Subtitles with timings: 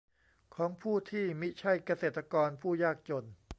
[0.55, 3.25] ของผู้ที่มิใช่เกษตรกรผู้ยากจน